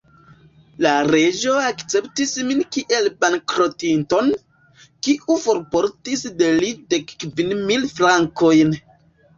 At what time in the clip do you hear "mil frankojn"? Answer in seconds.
7.71-8.77